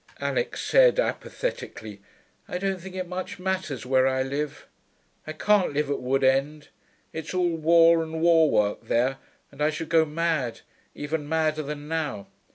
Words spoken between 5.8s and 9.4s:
at Wood End. It's all war and war work there,